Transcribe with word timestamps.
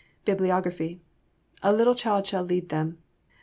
BIBLIOGRAPHY 0.25 0.99
A 1.61 1.71
Little 1.71 1.93
Child 1.93 2.25
Shall 2.25 2.43
Lead 2.43 2.69
Them. 2.69 2.97